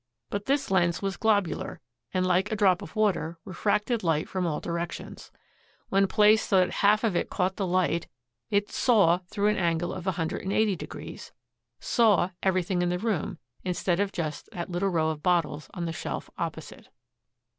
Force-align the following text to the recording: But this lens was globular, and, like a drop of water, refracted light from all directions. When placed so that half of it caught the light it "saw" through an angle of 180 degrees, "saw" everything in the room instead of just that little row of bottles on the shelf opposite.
But 0.31 0.45
this 0.47 0.71
lens 0.71 1.03
was 1.03 1.15
globular, 1.15 1.79
and, 2.11 2.25
like 2.25 2.51
a 2.51 2.55
drop 2.55 2.81
of 2.81 2.95
water, 2.95 3.37
refracted 3.45 4.01
light 4.01 4.27
from 4.27 4.47
all 4.47 4.59
directions. 4.59 5.31
When 5.89 6.07
placed 6.07 6.49
so 6.49 6.57
that 6.57 6.71
half 6.71 7.03
of 7.03 7.15
it 7.15 7.29
caught 7.29 7.57
the 7.57 7.67
light 7.67 8.07
it 8.49 8.71
"saw" 8.71 9.19
through 9.29 9.49
an 9.49 9.57
angle 9.59 9.93
of 9.93 10.07
180 10.07 10.75
degrees, 10.75 11.31
"saw" 11.79 12.31
everything 12.41 12.81
in 12.81 12.89
the 12.89 12.97
room 12.97 13.37
instead 13.63 13.99
of 13.99 14.11
just 14.11 14.49
that 14.53 14.71
little 14.71 14.89
row 14.89 15.09
of 15.11 15.21
bottles 15.21 15.69
on 15.75 15.85
the 15.85 15.93
shelf 15.93 16.31
opposite. 16.35 16.89